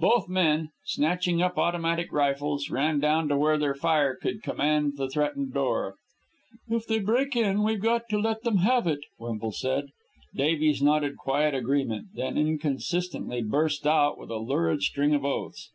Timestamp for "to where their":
3.28-3.74